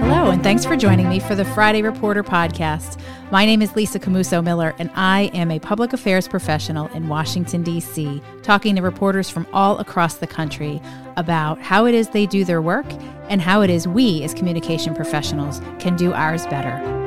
[0.00, 2.98] Hello, and thanks for joining me for the Friday Reporter podcast.
[3.30, 7.62] My name is Lisa Camooso Miller, and I am a public affairs professional in Washington,
[7.62, 10.80] D.C., talking to reporters from all across the country
[11.16, 12.86] about how it is they do their work
[13.28, 17.01] and how it is we, as communication professionals, can do ours better.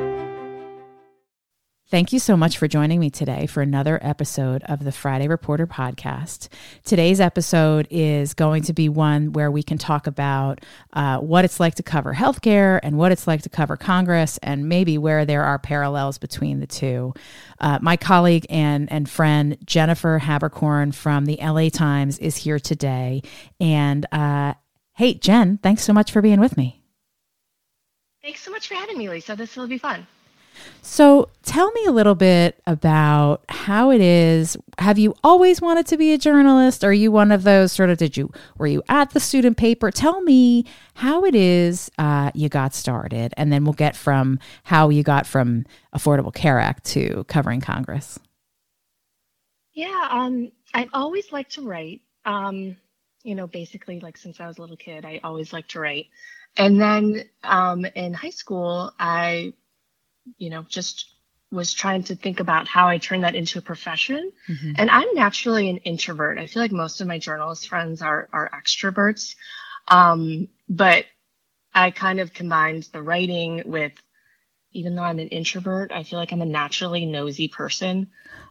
[1.91, 5.67] Thank you so much for joining me today for another episode of the Friday Reporter
[5.67, 6.47] podcast.
[6.83, 11.59] Today's episode is going to be one where we can talk about uh, what it's
[11.59, 15.43] like to cover healthcare and what it's like to cover Congress and maybe where there
[15.43, 17.13] are parallels between the two.
[17.59, 23.21] Uh, my colleague and, and friend Jennifer Haberkorn from the LA Times is here today.
[23.59, 24.55] And uh,
[24.93, 26.81] hey, Jen, thanks so much for being with me.
[28.23, 29.35] Thanks so much for having me, Lisa.
[29.35, 30.07] This will be fun.
[30.81, 34.55] So tell me a little bit about how it is.
[34.77, 36.83] Have you always wanted to be a journalist?
[36.83, 39.91] Are you one of those sort of, did you, were you at the student paper?
[39.91, 44.89] Tell me how it is uh, you got started, and then we'll get from how
[44.89, 48.19] you got from Affordable Care Act to covering Congress.
[49.73, 52.01] Yeah, um, I've always liked to write.
[52.23, 52.77] Um,
[53.23, 56.07] you know, basically, like since I was a little kid, I always liked to write.
[56.57, 59.53] And then um, in high school, I
[60.37, 61.13] you know, just
[61.51, 64.31] was trying to think about how I turn that into a profession.
[64.49, 64.73] Mm-hmm.
[64.77, 66.37] And I'm naturally an introvert.
[66.37, 69.35] I feel like most of my journalist friends are are extroverts.
[69.87, 71.05] Um, but
[71.73, 73.93] I kind of combined the writing with
[74.75, 78.07] even though I'm an introvert, I feel like I'm a naturally nosy person.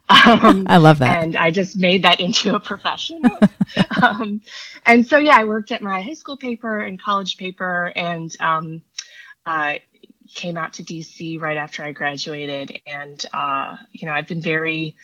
[0.09, 1.23] Um, I love that.
[1.23, 3.21] And I just made that into a profession.
[4.01, 4.41] um,
[4.87, 8.81] and so, yeah, I worked at my high school paper and college paper and um,
[9.45, 9.75] uh,
[10.35, 14.95] came out to DC right after I graduated, and uh, you know I've been very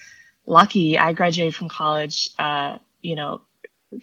[0.46, 1.00] lucky.
[1.00, 3.42] I graduated from college, uh, you know,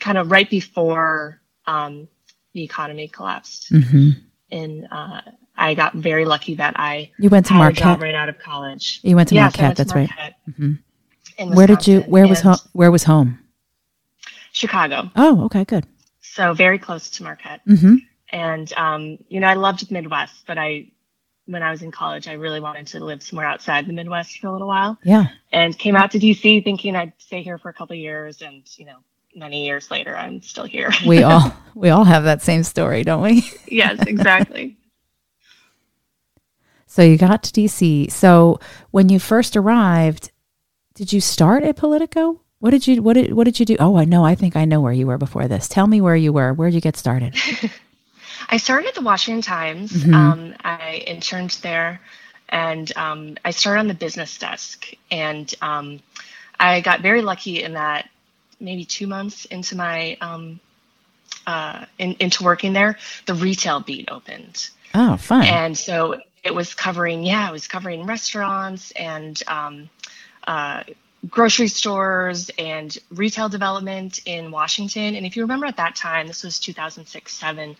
[0.00, 2.08] kind of right before um,
[2.54, 4.10] the economy collapsed, mm-hmm.
[4.50, 5.20] and uh,
[5.56, 9.00] I got very lucky that I you went to Marquette right out of college.
[9.02, 9.76] You went to Marquette.
[9.76, 10.34] That's Marquette right.
[10.50, 11.54] Mm-hmm.
[11.54, 12.00] Where did you?
[12.00, 12.58] Where was home?
[12.72, 13.38] Where was home?
[14.52, 15.10] Chicago.
[15.14, 15.86] Oh, okay, good.
[16.20, 17.60] So very close to Marquette.
[17.66, 17.96] Mm-hmm.
[18.30, 20.90] And um, you know, I loved the Midwest, but I
[21.48, 24.48] when I was in college, I really wanted to live somewhere outside the Midwest for
[24.48, 24.98] a little while.
[25.02, 25.28] Yeah.
[25.50, 28.84] And came out to DC thinking I'd stay here for a couple years and, you
[28.84, 28.98] know,
[29.34, 30.90] many years later I'm still here.
[31.06, 33.50] we all we all have that same story, don't we?
[33.66, 34.76] yes, exactly.
[36.86, 38.12] so you got to DC.
[38.12, 38.60] So
[38.90, 40.30] when you first arrived,
[40.94, 42.42] did you start at Politico?
[42.58, 43.76] What did you what did what did you do?
[43.80, 44.24] Oh, I know.
[44.24, 45.66] I think I know where you were before this.
[45.66, 46.52] Tell me where you were.
[46.52, 47.34] Where did you get started?
[48.48, 49.92] I started at the Washington Times.
[49.92, 50.14] Mm-hmm.
[50.14, 52.00] Um, I interned there,
[52.48, 54.92] and um, I started on the business desk.
[55.10, 56.00] And um,
[56.58, 58.08] I got very lucky in that
[58.60, 60.60] maybe two months into my um,
[61.46, 64.70] uh, in, into working there, the retail beat opened.
[64.94, 65.44] Oh, fun!
[65.44, 69.90] And so it was covering, yeah, it was covering restaurants and um,
[70.46, 70.84] uh,
[71.28, 75.16] grocery stores and retail development in Washington.
[75.16, 77.76] And if you remember at that time, this was 2006 7,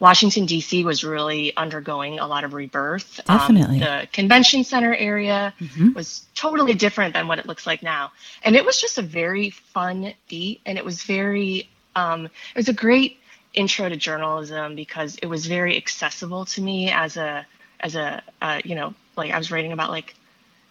[0.00, 0.84] Washington, D.C.
[0.84, 3.20] was really undergoing a lot of rebirth.
[3.28, 3.82] Um, Definitely.
[3.82, 5.92] Um, the convention center area mm-hmm.
[5.92, 8.12] was totally different than what it looks like now.
[8.42, 10.62] And it was just a very fun beat.
[10.64, 13.18] And it was very, um, it was a great
[13.52, 17.46] intro to journalism because it was very accessible to me as a,
[17.80, 20.14] as a, uh, you know, like I was writing about like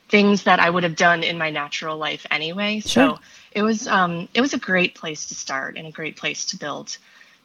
[0.09, 2.79] things that I would have done in my natural life anyway.
[2.79, 2.89] Sure.
[2.89, 3.19] So
[3.51, 6.57] it was um, it was a great place to start and a great place to
[6.57, 6.97] build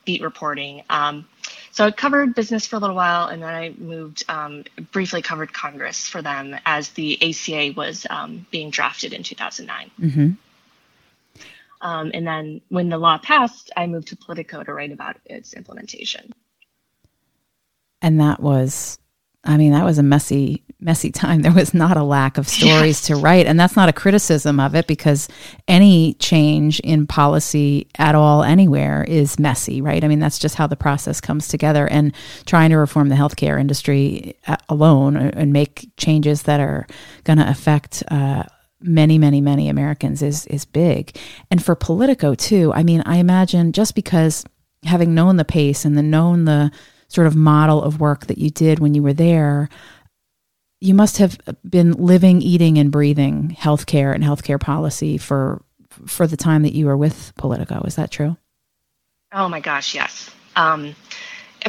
[0.05, 0.83] beat reporting.
[0.91, 1.27] Um,
[1.71, 5.53] so I covered business for a little while, and then I moved um, briefly covered
[5.53, 9.91] Congress for them as the ACA was um, being drafted in 2009.
[10.01, 10.31] Mm-hmm.
[11.81, 15.55] Um, and then when the law passed, I moved to Politico to write about its
[15.55, 16.33] implementation.
[18.01, 18.99] And that was
[19.45, 21.43] I mean, that was a messy, messy time.
[21.43, 23.07] There was not a lack of stories yes.
[23.09, 23.47] to write.
[23.47, 25.29] And that's not a criticism of it because
[25.67, 30.05] any change in policy at all, anywhere, is messy, right?
[30.05, 31.89] I mean, that's just how the process comes together.
[31.89, 32.15] And
[32.47, 36.87] trying to reform the healthcare industry uh, alone and make changes that are
[37.25, 38.45] going to affect, uh,
[38.81, 41.17] many, many, many Americans is is big.
[41.51, 44.45] And for Politico too, I mean, I imagine just because
[44.85, 46.73] having known the pace and the known the
[47.13, 49.69] sort of model of work that you did when you were there,
[50.81, 51.39] you must have
[51.69, 55.63] been living, eating, and breathing healthcare and healthcare policy for
[56.07, 57.83] for the time that you were with Politico.
[57.83, 58.37] Is that true?
[59.33, 60.31] Oh my gosh, yes.
[60.57, 60.95] Um,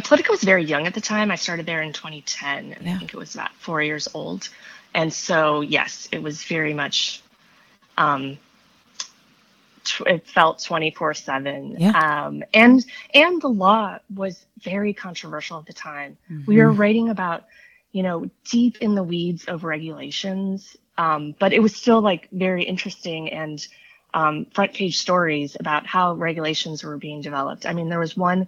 [0.03, 1.29] Politico was very young at the time.
[1.29, 2.95] I started there in 2010, and yeah.
[2.95, 4.49] I think it was about four years old.
[4.93, 7.21] And so, yes, it was very much
[7.97, 8.37] um,
[10.05, 12.25] it felt 24 7 yeah.
[12.25, 16.43] um, and and the law was very controversial at the time mm-hmm.
[16.45, 17.45] we were writing about
[17.91, 22.63] you know deep in the weeds of regulations um, but it was still like very
[22.63, 23.67] interesting and
[24.13, 28.47] um, front page stories about how regulations were being developed i mean there was one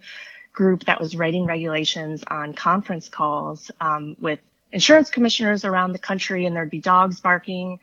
[0.53, 4.39] group that was writing regulations on conference calls um, with
[4.71, 7.79] insurance commissioners around the country and there'd be dogs barking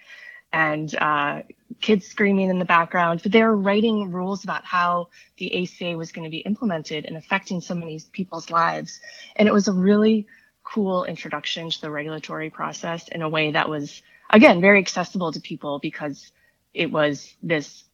[0.52, 1.42] and uh,
[1.80, 5.08] kids screaming in the background, but they were writing rules about how
[5.38, 9.00] the ACA was going to be implemented and affecting so many people's lives.
[9.36, 10.26] And it was a really
[10.62, 15.40] cool introduction to the regulatory process in a way that was, again, very accessible to
[15.40, 16.30] people because
[16.72, 17.84] it was this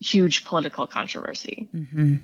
[0.00, 1.68] huge political controversy.
[1.74, 2.16] Mm-hmm.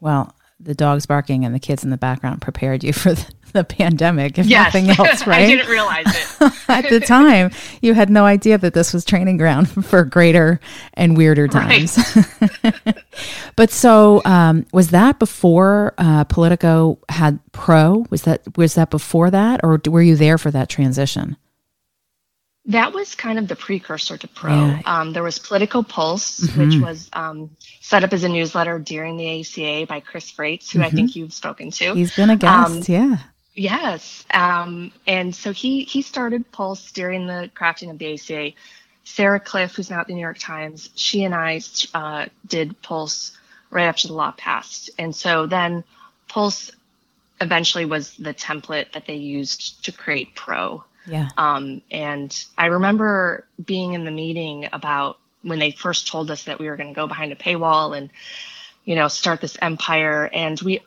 [0.00, 3.64] Well, the dogs barking and the kids in the background prepared you for the, the
[3.64, 4.74] pandemic, if yes.
[4.74, 5.42] nothing else, right?
[5.42, 6.52] I didn't realize it.
[6.68, 7.50] At the time,
[7.80, 10.60] you had no idea that this was training ground for greater
[10.94, 11.98] and weirder times.
[12.62, 12.98] Right.
[13.56, 18.04] but so, um, was that before uh, Politico had Pro?
[18.10, 21.36] Was that was that before that, or were you there for that transition?
[22.68, 24.54] That was kind of the precursor to Pro.
[24.54, 24.82] Yeah.
[24.84, 26.60] Um, there was Politico Pulse, mm-hmm.
[26.60, 27.50] which was um,
[27.80, 30.86] set up as a newsletter during the ACA by Chris Frates, who mm-hmm.
[30.86, 31.94] I think you've spoken to.
[31.94, 33.16] He's been a guest, um, yeah.
[33.54, 38.52] Yes, um, and so he he started Pulse during the crafting of the ACA.
[39.02, 41.62] Sarah Kliff, who's now at the New York Times, she and I
[41.94, 43.36] uh, did Pulse
[43.70, 45.82] right after the law passed, and so then
[46.28, 46.70] Pulse
[47.40, 50.84] eventually was the template that they used to create Pro.
[51.08, 51.28] Yeah.
[51.36, 56.58] Um, and I remember being in the meeting about when they first told us that
[56.58, 58.10] we were going to go behind a paywall and,
[58.84, 60.28] you know, start this empire.
[60.32, 60.80] And we,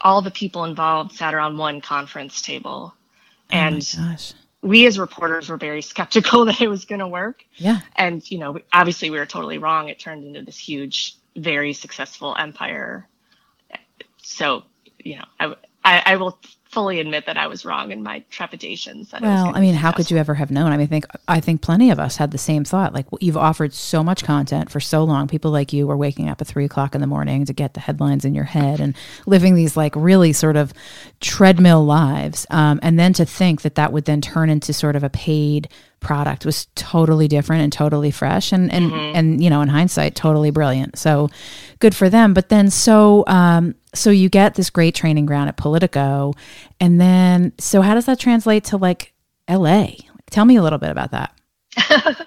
[0.00, 2.94] all the people involved sat around one conference table.
[2.94, 7.44] Oh and we as reporters were very skeptical that it was going to work.
[7.54, 7.80] Yeah.
[7.94, 9.88] And, you know, obviously we were totally wrong.
[9.88, 13.06] It turned into this huge, very successful empire.
[14.22, 14.64] So,
[14.98, 15.54] you know, I,
[15.84, 16.38] I, I will
[16.76, 19.10] fully admit that I was wrong in my trepidations.
[19.10, 20.72] well, I mean, how could you ever have known?
[20.72, 22.92] I mean, I think I think plenty of us had the same thought.
[22.92, 25.26] Like you've offered so much content for so long.
[25.26, 27.80] People like you were waking up at three o'clock in the morning to get the
[27.80, 28.94] headlines in your head and
[29.24, 30.74] living these like really sort of
[31.20, 32.46] treadmill lives.
[32.50, 35.70] Um, and then to think that that would then turn into sort of a paid
[36.00, 39.16] product was totally different and totally fresh and and mm-hmm.
[39.16, 41.28] and you know in hindsight totally brilliant so
[41.80, 45.56] good for them but then so um so you get this great training ground at
[45.56, 46.32] politico
[46.80, 49.12] and then so how does that translate to like
[49.48, 49.86] la
[50.30, 52.26] tell me a little bit about that.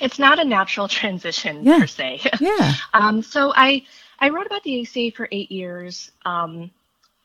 [0.00, 1.78] It's not a natural transition yeah.
[1.78, 2.20] per se.
[2.40, 2.74] Yeah.
[2.92, 3.84] Um so i
[4.18, 6.10] i wrote about the aca for eight years.
[6.24, 6.70] Um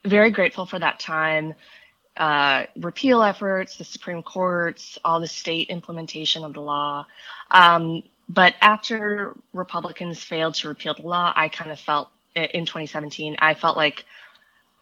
[0.06, 1.54] very grateful for that time.
[2.18, 7.06] Uh, repeal efforts, the Supreme Courts, all the state implementation of the law.
[7.52, 12.10] Um, but after Republicans failed to repeal the law, I kind of felt
[12.44, 14.06] in 2017, I felt like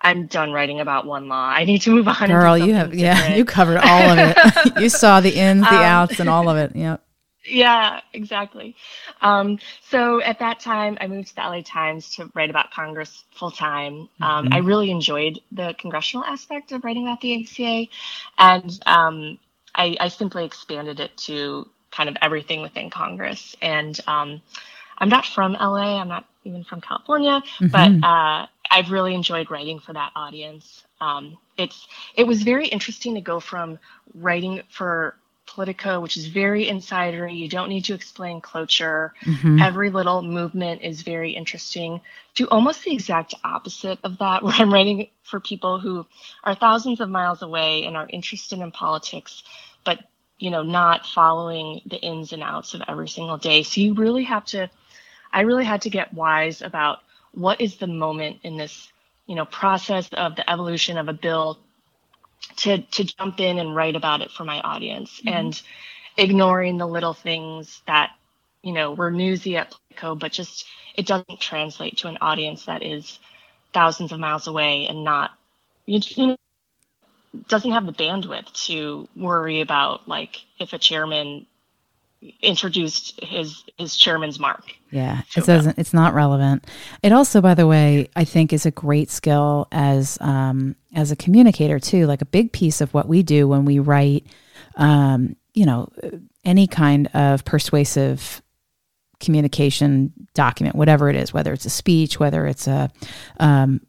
[0.02, 1.50] I'm done writing about one law.
[1.50, 2.28] I need to move on.
[2.28, 4.38] Girl, you have, yeah, you covered all of it.
[4.80, 6.76] you saw the ins, the um, outs, and all of it.
[6.76, 7.04] Yep.
[7.50, 8.76] Yeah, exactly.
[9.22, 9.60] Um,
[9.90, 13.52] so at that time, I moved to the LA Times to write about Congress full
[13.52, 14.10] time.
[14.22, 14.54] Um, mm-hmm.
[14.54, 17.90] I really enjoyed the congressional aspect of writing about the ACA,
[18.38, 19.40] and um,
[19.74, 23.56] I, I, simply expanded it to kind of everything within Congress.
[23.62, 24.42] And um,
[24.98, 26.00] I'm not from LA.
[26.00, 27.68] I'm not even from California, mm-hmm.
[27.68, 30.84] but uh, I've really enjoyed writing for that audience.
[31.00, 33.80] Um, it's it was very interesting to go from
[34.14, 35.16] writing for
[35.48, 37.38] Politico, which is very insidery.
[37.38, 39.14] You don't need to explain cloture.
[39.24, 39.62] Mm-hmm.
[39.62, 42.02] Every little movement is very interesting.
[42.36, 46.06] To almost the exact opposite of that, where I'm writing for people who
[46.44, 49.44] are thousands of miles away and are interested in politics,
[49.84, 50.00] but
[50.38, 53.64] you know, not following the ins and outs of every single day.
[53.64, 54.70] So you really have to,
[55.32, 57.00] I really had to get wise about
[57.32, 58.92] what is the moment in this,
[59.26, 61.60] you know, process of the evolution of a bill
[62.58, 65.30] to to jump in and write about it for my audience mm-hmm.
[65.30, 65.62] and
[66.18, 68.12] ignoring the little things that
[68.62, 70.66] you know were newsy at Politico, but just
[70.96, 73.20] it doesn't translate to an audience that is
[73.74, 75.32] thousands of miles away and not
[75.86, 76.38] you, you know
[77.48, 81.46] doesn't have the bandwidth to worry about like if a chairman
[82.42, 84.64] introduced his his chairman's mark.
[84.92, 85.78] Yeah, it doesn't.
[85.78, 86.66] It's not relevant.
[87.04, 91.16] It also, by the way, I think is a great skill as um, as a
[91.16, 92.08] communicator too.
[92.08, 94.26] Like a big piece of what we do when we write,
[94.76, 95.92] um, you know,
[96.44, 98.42] any kind of persuasive
[99.20, 102.90] communication document, whatever it is, whether it's a speech, whether it's a
[103.40, 103.82] um,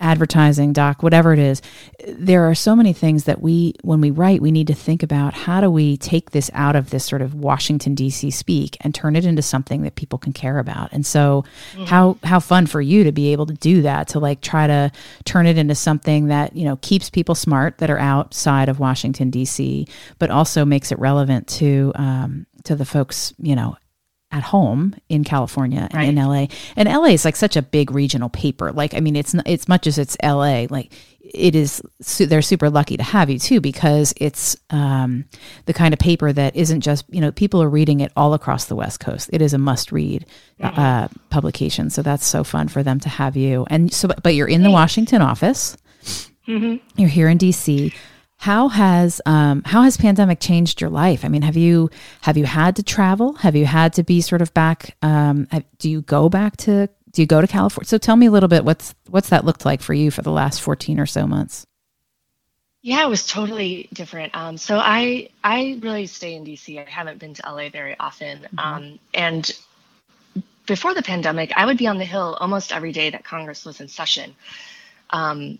[0.00, 1.60] advertising, doc, whatever it is,
[2.06, 5.34] there are so many things that we, when we write, we need to think about
[5.34, 8.30] how do we take this out of this sort of Washington D.C.
[8.30, 10.92] speak and turn it into something that people can care about.
[10.92, 11.84] And so, mm-hmm.
[11.84, 14.90] how how fun for you to be able to do that to like try to
[15.24, 19.30] turn it into something that you know keeps people smart that are outside of Washington
[19.30, 19.86] D.C.,
[20.18, 23.76] but also makes it relevant to um, to the folks you know
[24.32, 26.08] at home in California and right.
[26.08, 26.46] in LA.
[26.76, 28.72] And LA is like such a big regional paper.
[28.72, 30.66] Like, I mean, it's it's much as it's LA.
[30.70, 31.82] Like, it is.
[32.18, 35.24] They're super lucky to have you too because it's um,
[35.66, 38.66] the kind of paper that isn't just you know people are reading it all across
[38.66, 39.30] the West Coast.
[39.32, 40.26] It is a must read
[40.60, 40.80] mm-hmm.
[40.80, 41.90] uh, publication.
[41.90, 43.66] So that's so fun for them to have you.
[43.70, 45.76] And so, but you're in the Washington office.
[46.46, 46.76] Mm-hmm.
[46.96, 47.94] You're here in DC.
[48.40, 51.26] How has um, how has pandemic changed your life?
[51.26, 51.90] I mean, have you
[52.22, 53.34] have you had to travel?
[53.34, 54.96] Have you had to be sort of back?
[55.02, 55.46] Um,
[55.78, 57.86] do you go back to do you go to California?
[57.86, 60.30] So tell me a little bit what's what's that looked like for you for the
[60.30, 61.66] last fourteen or so months.
[62.80, 64.34] Yeah, it was totally different.
[64.34, 66.78] Um, so I I really stay in DC.
[66.78, 68.38] I haven't been to LA very often.
[68.38, 68.58] Mm-hmm.
[68.58, 69.54] Um, and
[70.64, 73.82] before the pandemic, I would be on the Hill almost every day that Congress was
[73.82, 74.34] in session.
[75.10, 75.58] Um,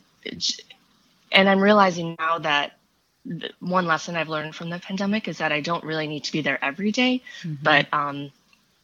[1.32, 2.72] and I'm realizing now that
[3.60, 6.40] one lesson I've learned from the pandemic is that I don't really need to be
[6.40, 7.22] there every day.
[7.42, 7.62] Mm-hmm.
[7.62, 8.30] But um,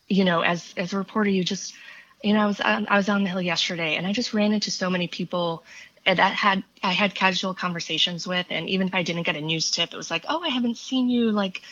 [0.08, 1.74] you know, as as a reporter, you just
[2.22, 4.52] you know, I was on, I was on the hill yesterday, and I just ran
[4.52, 5.64] into so many people
[6.04, 9.70] that had I had casual conversations with, and even if I didn't get a news
[9.70, 11.32] tip, it was like, oh, I haven't seen you.
[11.32, 11.62] Like,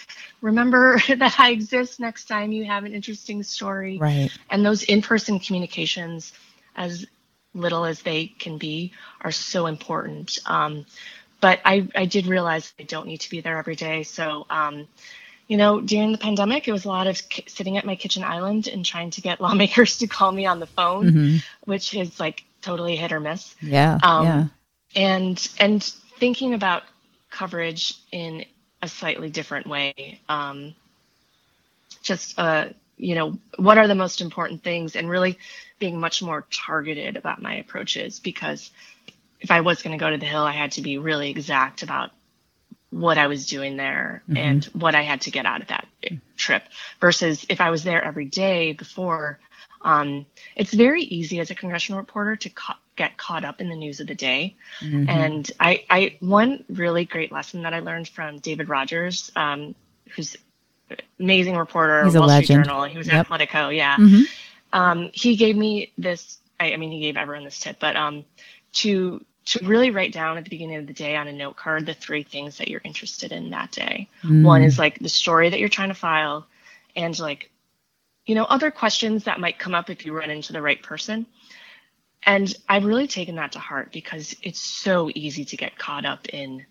[0.40, 3.99] remember that I exist next time you have an interesting story.
[3.99, 4.31] Right.
[4.50, 6.33] And those in-person communications,
[6.75, 7.07] as
[7.55, 10.39] little as they can be, are so important.
[10.47, 10.87] Um,
[11.41, 14.03] but I, I did realize I don't need to be there every day.
[14.03, 14.89] So, um,
[15.47, 18.25] you know, during the pandemic, it was a lot of k- sitting at my kitchen
[18.25, 21.37] island and trying to get lawmakers to call me on the phone, mm-hmm.
[21.65, 23.55] which is like totally hit or miss.
[23.61, 23.99] Yeah.
[24.03, 24.47] Um, yeah.
[24.97, 25.83] And and
[26.19, 26.85] thinking about
[27.31, 28.45] coverage in
[28.81, 30.21] a slightly different way.
[30.29, 30.75] Um,
[32.03, 32.69] just uh,
[33.05, 35.39] you know, what are the most important things, and really
[35.79, 38.71] being much more targeted about my approaches because
[39.41, 41.83] if I was going to go to the hill, I had to be really exact
[41.83, 42.13] about
[42.89, 44.37] what I was doing there mm-hmm.
[44.37, 45.87] and what I had to get out of that
[46.37, 46.63] trip.
[47.01, 49.39] Versus if I was there every day before,
[49.83, 50.25] um,
[50.57, 54.01] it's very easy as a congressional reporter to ca- get caught up in the news
[54.01, 54.57] of the day.
[54.81, 55.11] Mm-hmm.
[55.11, 59.75] And I, I, one really great lesson that I learned from David Rogers, um,
[60.15, 60.37] who's
[61.19, 62.85] amazing reporter, He's Wall Street Journal.
[62.85, 63.17] He was yep.
[63.17, 63.97] at Politico, yeah.
[63.97, 64.23] Mm-hmm
[64.75, 66.39] um, he gave me this.
[66.61, 68.25] I, I, mean, he gave everyone this tip, but um,
[68.75, 71.87] to to really write down at the beginning of the day on a note card
[71.87, 74.09] the three things that you're interested in that day.
[74.23, 74.43] Mm.
[74.43, 76.47] One is like the story that you're trying to file,
[76.97, 77.51] and like,
[78.27, 81.27] you know, other questions that might come up if you run into the right person.
[82.27, 86.27] And I've really taken that to heart because it's so easy to get caught up
[86.31, 86.65] in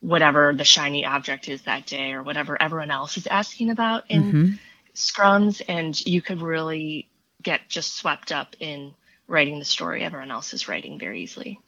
[0.00, 4.22] whatever the shiny object is that day or whatever everyone else is asking about in
[4.22, 4.52] mm-hmm.
[4.94, 5.62] scrums.
[5.68, 7.08] And you could really
[7.42, 8.94] get just swept up in
[9.28, 11.60] writing the story everyone else is writing very easily.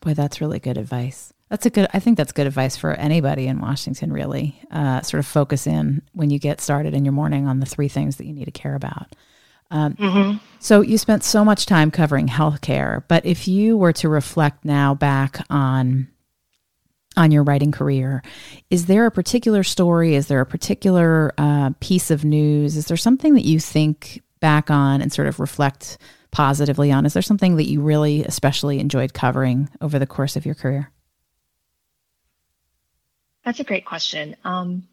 [0.00, 1.32] Boy, that's really good advice.
[1.50, 1.88] That's a good.
[1.92, 4.12] I think that's good advice for anybody in Washington.
[4.12, 7.66] Really, uh, sort of focus in when you get started in your morning on the
[7.66, 9.14] three things that you need to care about.
[9.72, 10.38] Um, mm-hmm.
[10.60, 14.94] So you spent so much time covering healthcare, but if you were to reflect now
[14.94, 16.08] back on
[17.16, 18.22] on your writing career,
[18.70, 20.14] is there a particular story?
[20.14, 22.76] Is there a particular uh, piece of news?
[22.76, 25.98] Is there something that you think back on and sort of reflect
[26.30, 27.06] positively on?
[27.06, 30.90] Is there something that you really especially enjoyed covering over the course of your career?
[33.44, 34.36] That's a great question.
[34.44, 34.86] Um,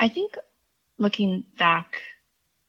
[0.00, 0.36] I think
[0.98, 2.00] looking back,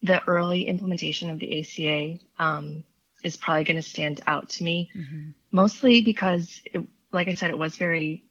[0.03, 2.83] the early implementation of the ACA um,
[3.23, 5.29] is probably going to stand out to me, mm-hmm.
[5.51, 8.23] mostly because, it, like I said, it was very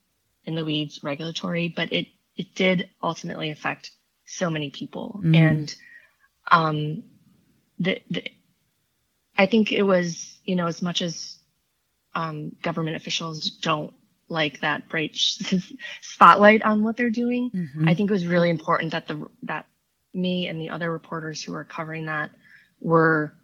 [0.47, 3.91] in the weeds regulatory, but it it did ultimately affect
[4.27, 5.35] so many people, mm-hmm.
[5.35, 5.75] and
[6.51, 7.03] um,
[7.79, 8.25] the, the
[9.37, 11.39] I think it was, you know, as much as
[12.15, 13.93] um, government officials don't
[14.29, 15.17] like that bright
[16.01, 17.89] spotlight on what they're doing, mm-hmm.
[17.89, 19.67] I think it was really important that the that
[20.15, 22.31] me and the other reporters who were covering that
[22.81, 23.35] were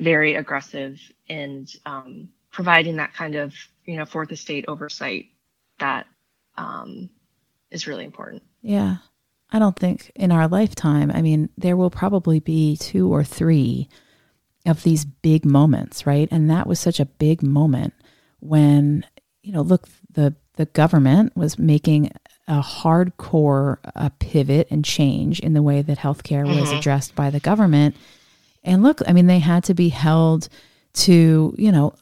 [0.00, 3.54] very aggressive and um, providing that kind of,
[3.84, 5.26] you know, fourth estate oversight
[5.78, 6.06] that
[6.56, 7.10] um,
[7.70, 8.42] is really important.
[8.62, 8.96] Yeah.
[9.50, 13.88] I don't think in our lifetime, I mean, there will probably be two or three
[14.64, 16.28] of these big moments, right?
[16.30, 17.92] And that was such a big moment
[18.40, 19.04] when,
[19.42, 22.12] you know, look, the the government was making
[22.46, 26.60] a hardcore uh, pivot and change in the way that healthcare mm-hmm.
[26.60, 27.96] was addressed by the government.
[28.62, 30.48] And look, I mean, they had to be held
[30.94, 31.94] to, you know,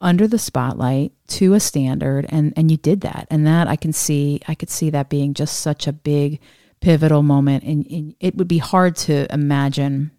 [0.00, 3.92] under the spotlight to a standard and and you did that and that i can
[3.92, 6.40] see i could see that being just such a big
[6.80, 10.10] pivotal moment and, and it would be hard to imagine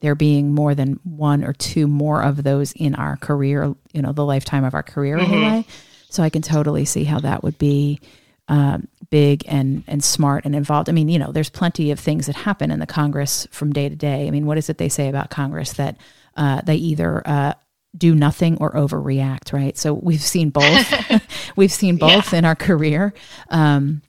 [0.00, 4.12] there being more than one or two more of those in our career you know
[4.12, 5.32] the lifetime of our career mm-hmm.
[5.32, 5.64] anyway
[6.08, 8.00] so i can totally see how that would be
[8.48, 10.88] um, big and and smart and involved.
[10.88, 13.88] I mean, you know, there's plenty of things that happen in the Congress from day
[13.88, 14.26] to day.
[14.26, 15.96] I mean, what is it they say about Congress that
[16.36, 17.54] uh, they either uh,
[17.96, 19.76] do nothing or overreact, right?
[19.76, 20.92] So we've seen both.
[21.56, 22.38] we've seen both yeah.
[22.38, 23.14] in our career.
[23.48, 24.02] Um,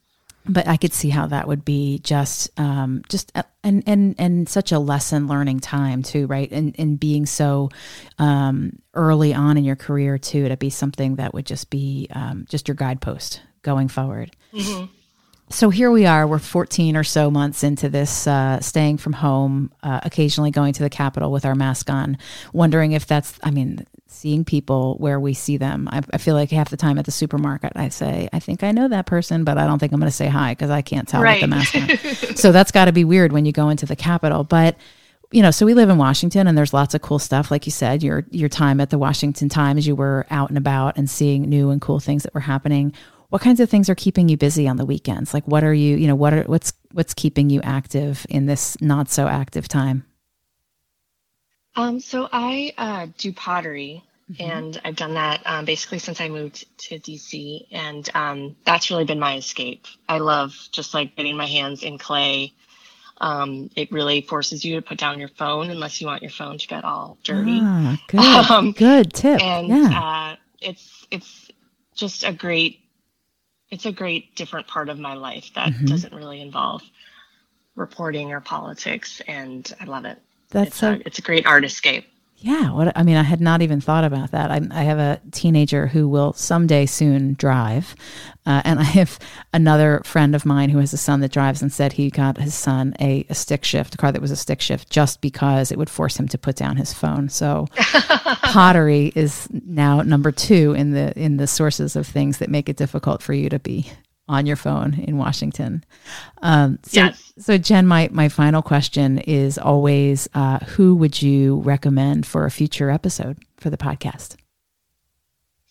[0.50, 4.48] but I could see how that would be just, um, just, a, and, and, and
[4.48, 6.50] such a lesson learning time too, right?
[6.50, 7.70] And, and being so,
[8.18, 12.46] um, early on in your career too, to be something that would just be, um,
[12.48, 14.36] just your guidepost going forward.
[14.54, 14.86] Mm-hmm.
[15.50, 16.28] So here we are.
[16.28, 20.84] We're 14 or so months into this, uh, staying from home, uh, occasionally going to
[20.84, 22.18] the Capitol with our mask on,
[22.52, 25.88] wondering if that's, I mean, seeing people where we see them.
[25.90, 28.72] I, I, feel like half the time at the supermarket, I say, I think I
[28.72, 31.08] know that person, but I don't think I'm going to say hi because I can't
[31.08, 31.42] tell right.
[31.42, 32.36] with the mask on.
[32.36, 34.44] so that's got to be weird when you go into the Capitol.
[34.44, 34.76] But
[35.32, 37.52] you know, so we live in Washington and there's lots of cool stuff.
[37.52, 40.98] Like you said, your your time at the Washington Times, you were out and about
[40.98, 42.94] and seeing new and cool things that were happening
[43.30, 45.34] what kinds of things are keeping you busy on the weekends?
[45.34, 48.80] Like what are you, you know, what are what's what's keeping you active in this
[48.82, 50.06] not so active time?
[51.76, 54.52] Um, so I uh, do pottery, mm-hmm.
[54.52, 59.06] and I've done that um, basically since I moved to DC, and um, that's really
[59.06, 59.86] been my escape.
[60.10, 62.54] I love just like getting my hands in clay.
[63.20, 66.58] Um, it really forces you to put down your phone unless you want your phone
[66.58, 67.60] to get all dirty.
[67.62, 68.20] Ah, good,
[68.52, 69.42] um, good tip.
[69.42, 70.00] And yeah.
[70.00, 71.52] uh, it's it's
[71.96, 72.87] just a great
[73.70, 75.86] it's a great different part of my life that mm-hmm.
[75.86, 76.82] doesn't really involve
[77.76, 80.20] reporting or politics and I love it.
[80.50, 82.08] That's it's, a, a, it's a great art escape.
[82.40, 84.52] Yeah, what I mean, I had not even thought about that.
[84.52, 87.96] I, I have a teenager who will someday soon drive,
[88.46, 89.18] uh, and I have
[89.54, 92.54] another friend of mine who has a son that drives, and said he got his
[92.54, 95.80] son a, a stick shift, a car that was a stick shift, just because it
[95.80, 97.28] would force him to put down his phone.
[97.28, 102.70] So, pottery is now number two in the in the sources of things that make
[102.70, 103.90] it difficult for you to be
[104.28, 105.84] on your phone in Washington.
[106.42, 107.34] Um, so, yes.
[107.38, 112.52] so Jen, my, my final question is always uh, who would you recommend for a
[112.52, 114.36] future episode for the podcast?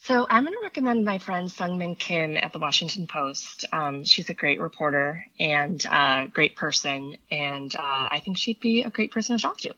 [0.07, 3.64] So I'm going to recommend my friend Seung Min Kim at the Washington Post.
[3.73, 8.61] Um, she's a great reporter and a uh, great person, and uh, I think she'd
[8.61, 9.75] be a great person to talk to.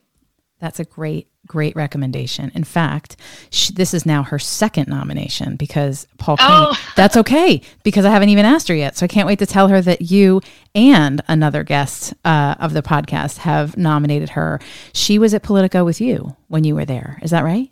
[0.59, 2.51] That's a great, great recommendation.
[2.53, 3.15] In fact,
[3.49, 6.79] she, this is now her second nomination because Paul oh.
[6.95, 8.97] that's okay because I haven't even asked her yet.
[8.97, 10.41] So I can't wait to tell her that you
[10.75, 14.59] and another guest uh, of the podcast have nominated her.
[14.93, 17.19] She was at Politico with you when you were there.
[17.21, 17.71] Is that right?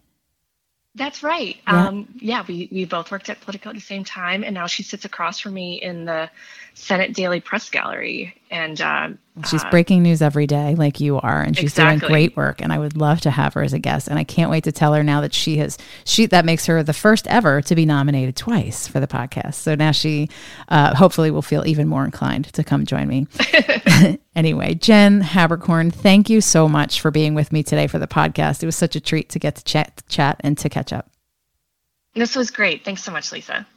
[0.97, 1.57] That's right.
[1.67, 1.87] Yeah.
[1.87, 4.81] Um, yeah, we, we both worked at Politico at the same time, and now she
[4.81, 6.27] sits across from me in the
[6.73, 8.35] Senate Daily Press Gallery.
[8.49, 9.09] And uh,
[9.49, 11.99] she's uh, breaking news every day, like you are, and she's exactly.
[11.99, 12.61] doing great work.
[12.61, 14.07] And I would love to have her as a guest.
[14.07, 16.81] And I can't wait to tell her now that she has she that makes her
[16.81, 19.55] the first ever to be nominated twice for the podcast.
[19.55, 20.29] So now she
[20.69, 23.27] uh, hopefully will feel even more inclined to come join me.
[24.35, 28.63] anyway, Jen Haberkorn thank you so much for being with me today for the podcast.
[28.63, 31.11] It was such a treat to get to chat, chat and to catch up.
[32.15, 32.83] This was great.
[32.83, 33.67] Thanks so much, Lisa.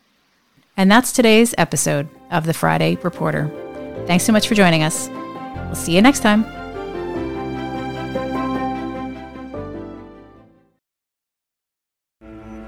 [0.76, 3.50] And that's today's episode of the Friday Reporter.
[4.06, 5.08] Thanks so much for joining us.
[5.08, 6.44] We'll see you next time.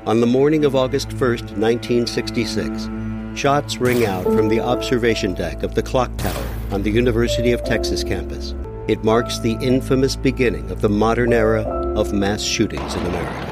[0.04, 5.74] On the morning of August 1st, 1966, shots ring out from the observation deck of
[5.74, 8.54] the clock tower on the University of Texas campus.
[8.88, 11.62] It marks the infamous beginning of the modern era
[11.96, 13.51] of mass shootings in America.